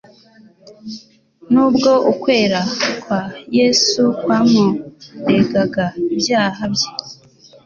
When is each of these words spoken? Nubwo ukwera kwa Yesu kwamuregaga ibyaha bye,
Nubwo 1.51 1.91
ukwera 2.11 2.61
kwa 3.03 3.21
Yesu 3.57 4.01
kwamuregaga 4.21 5.85
ibyaha 6.13 6.63
bye, 6.73 6.89